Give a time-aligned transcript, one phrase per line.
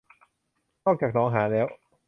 [0.85, 1.67] นอกจากหนองหารแล้ว